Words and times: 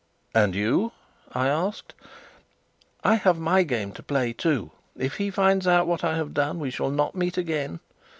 "And 0.33 0.55
you?" 0.55 0.93
I 1.31 1.47
asked. 1.47 1.93
"I 3.03 3.17
have 3.17 3.37
my 3.37 3.61
game 3.61 3.91
to 3.91 4.01
play 4.01 4.33
too. 4.33 4.71
If 4.97 5.17
he 5.17 5.29
finds 5.29 5.67
out 5.67 5.85
what 5.85 6.03
I 6.03 6.15
have 6.15 6.33
done, 6.33 6.57
we 6.57 6.71
shall 6.71 6.89
not 6.89 7.13
meet 7.13 7.37
again. 7.37 7.79